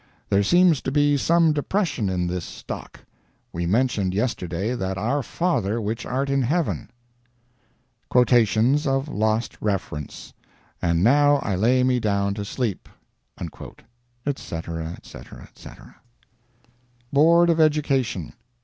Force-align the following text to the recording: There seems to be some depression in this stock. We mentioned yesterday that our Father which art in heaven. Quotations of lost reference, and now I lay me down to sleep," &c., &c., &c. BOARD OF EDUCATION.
There 0.31 0.41
seems 0.41 0.81
to 0.81 0.91
be 0.91 1.15
some 1.15 1.53
depression 1.53 2.09
in 2.09 2.25
this 2.25 2.43
stock. 2.43 3.01
We 3.53 3.67
mentioned 3.67 4.15
yesterday 4.15 4.73
that 4.73 4.97
our 4.97 5.21
Father 5.21 5.79
which 5.79 6.07
art 6.07 6.27
in 6.27 6.41
heaven. 6.41 6.89
Quotations 8.09 8.87
of 8.87 9.07
lost 9.07 9.57
reference, 9.61 10.33
and 10.81 11.03
now 11.03 11.35
I 11.43 11.53
lay 11.55 11.83
me 11.83 11.99
down 11.99 12.33
to 12.33 12.43
sleep," 12.45 12.89
&c., 13.39 13.47
&c., 14.35 14.57
&c. 15.43 15.69
BOARD 17.13 17.49
OF 17.51 17.59
EDUCATION. 17.59 18.33